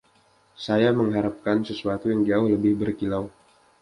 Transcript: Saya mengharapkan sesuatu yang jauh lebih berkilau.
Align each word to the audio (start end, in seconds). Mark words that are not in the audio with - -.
Saya 0.65 0.89
mengharapkan 0.99 1.57
sesuatu 1.69 2.05
yang 2.13 2.21
jauh 2.29 2.47
lebih 2.53 2.73
berkilau. 2.81 3.23